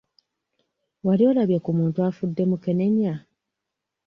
Wali 1.05 1.23
olabye 1.31 1.57
ku 1.65 1.71
muntu 1.79 1.97
afudde 2.09 2.43
mukenenya? 2.49 3.13